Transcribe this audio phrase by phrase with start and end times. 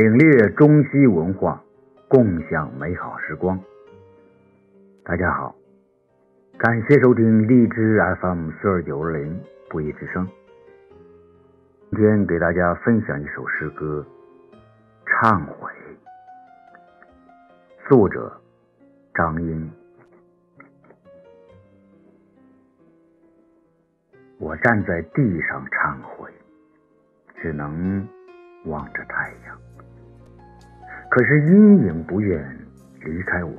[0.00, 1.62] 领略中西文化，
[2.08, 3.60] 共享美好时光。
[5.04, 5.54] 大家好，
[6.56, 9.38] 感谢收听荔枝 FM 四二九二零
[9.68, 10.26] 不一之声。
[11.90, 14.02] 今天给大家分享一首诗歌
[15.06, 15.70] 《忏悔》，
[17.86, 18.40] 作者
[19.12, 19.70] 张英。
[24.38, 26.32] 我站在地上忏悔，
[27.42, 28.08] 只能
[28.64, 29.60] 望着太阳。
[31.10, 32.40] 可是阴影不愿
[33.00, 33.52] 离开我。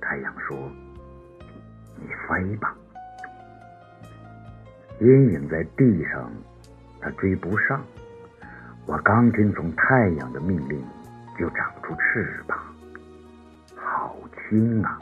[0.00, 0.56] 太阳说
[1.98, 2.72] ：“你飞吧。”
[5.00, 6.30] 阴影在地上，
[7.00, 7.82] 它追不上。
[8.86, 10.80] 我刚听从太阳的命令，
[11.36, 12.56] 就长出翅膀，
[13.74, 14.16] 好
[14.48, 15.00] 轻啊！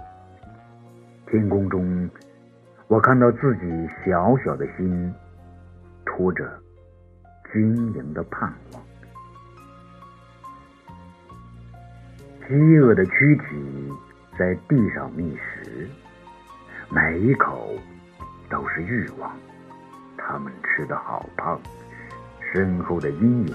[1.27, 2.08] 天空中，
[2.88, 5.14] 我看到自己小小的心，
[6.06, 6.50] 拖着
[7.53, 8.83] 晶莹的盼望。
[12.48, 13.92] 饥饿的躯体
[14.38, 15.88] 在地上觅食，
[16.88, 17.77] 每一口
[18.48, 19.30] 都是欲望。
[20.16, 21.60] 它们吃得好胖，
[22.52, 23.55] 身后的阴影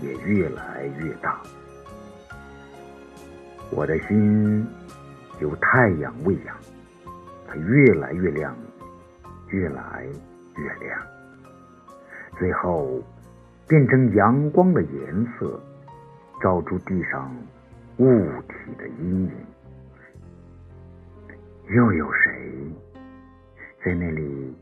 [0.00, 1.40] 也越来越大。
[3.70, 4.66] 我的心
[5.40, 6.56] 由太阳喂养，
[7.48, 8.54] 它越来越亮，
[9.48, 10.06] 越来
[10.56, 11.00] 越亮，
[12.38, 13.02] 最后
[13.66, 15.60] 变成阳光的颜色，
[16.42, 17.34] 照出地上。
[18.00, 19.32] 物体的阴影，
[21.68, 22.72] 又有谁
[23.84, 24.56] 在那里